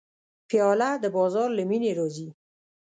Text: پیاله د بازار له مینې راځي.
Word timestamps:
پیاله 0.49 0.89
د 1.03 1.05
بازار 1.15 1.49
له 1.57 1.63
مینې 1.69 1.91
راځي. 1.97 2.27